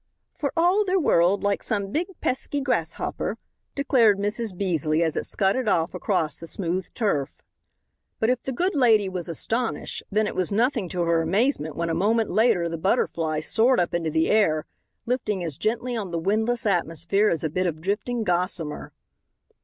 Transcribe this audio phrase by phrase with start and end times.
[0.33, 3.37] "Fer all ther world like some big, pesky grasshopper,"
[3.75, 4.57] declared Mrs.
[4.57, 7.43] Beasley, as it scudded off across the smooth turf.
[8.19, 11.91] But if the good lady was astonished, then it was nothing to her amazement when
[11.91, 14.65] a moment later the Butterfly soared up into the air,
[15.05, 18.93] lifting as gently on the windless atmosphere as a bit of drifting gossamer.